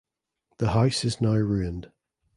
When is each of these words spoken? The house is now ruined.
The 0.57 0.71
house 0.71 1.05
is 1.05 1.21
now 1.21 1.35
ruined. 1.35 1.91